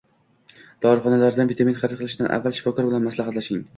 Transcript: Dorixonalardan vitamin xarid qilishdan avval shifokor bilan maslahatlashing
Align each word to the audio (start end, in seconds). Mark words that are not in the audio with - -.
Dorixonalardan 0.85 1.51
vitamin 1.51 1.77
xarid 1.83 2.01
qilishdan 2.03 2.33
avval 2.39 2.59
shifokor 2.61 2.89
bilan 2.89 3.07
maslahatlashing 3.11 3.63